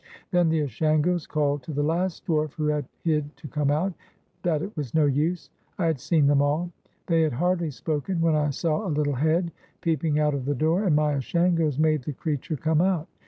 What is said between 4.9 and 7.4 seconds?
no use, I had seen them all. They had